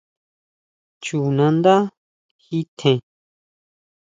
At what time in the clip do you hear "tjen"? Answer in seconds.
2.79-2.99